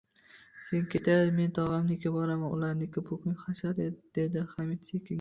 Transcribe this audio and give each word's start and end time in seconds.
Sen 0.69 0.87
ketaver, 0.93 1.29
men 1.41 1.51
tog‘amnikiga 1.59 2.13
boraman, 2.17 2.57
ularnikida 2.57 3.07
bugun 3.13 3.39
hashar, 3.47 3.81
dedi 4.21 4.49
Hamid 4.57 4.93
sekingina 4.93 5.09